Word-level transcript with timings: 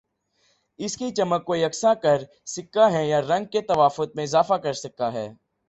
اس 0.79 0.95
کی 0.97 1.09
چمک 1.11 1.45
کو 1.45 1.55
یکساں 1.55 1.93
کر 1.95 2.23
سکہ 2.45 2.89
ہیں 2.89 3.05
یا 3.05 3.21
رنگ 3.21 3.45
کے 3.45 3.61
تفاوت 3.61 4.15
میں 4.15 4.23
اضافہ 4.23 4.53
کر 4.53 4.73
سکہ 4.75 5.09
ہیں 5.13 5.29